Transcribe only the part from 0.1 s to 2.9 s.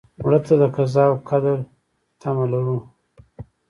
مړه ته د قضا او قدر تمه لرو